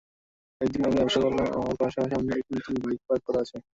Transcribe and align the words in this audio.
একদিন 0.61 0.81
আমি 0.87 0.97
আবিষ্কার 0.99 1.23
করলাম, 1.25 1.47
আমার 1.57 1.75
বাসার 1.79 2.07
সামনে 2.11 2.31
একটি 2.33 2.51
নতুন 2.57 2.75
বাইক 2.83 2.99
পার্ক 3.07 3.21
করা 3.27 3.39
আছে। 3.43 3.57